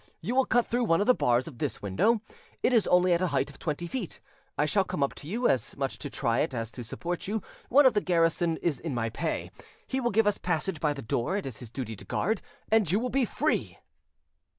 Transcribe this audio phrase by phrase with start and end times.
[0.19, 2.21] You will cut through one of the bars of this window,
[2.63, 4.19] it is only at a height of twenty feet;
[4.57, 7.43] I shall come up to you, as much to try it as to support you;
[7.69, 9.51] one of the garrison is in my pay,
[9.85, 12.41] he will give us passage by the door it is his duty to guard,
[12.71, 13.77] and you will be free."